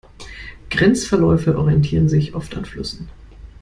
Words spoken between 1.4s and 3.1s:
orientieren sich oft an Flüssen.